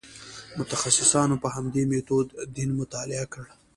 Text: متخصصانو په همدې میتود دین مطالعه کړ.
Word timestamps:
متخصصانو 0.57 1.35
په 1.43 1.47
همدې 1.55 1.83
میتود 1.91 2.27
دین 2.55 2.69
مطالعه 2.79 3.25
کړ. 3.33 3.45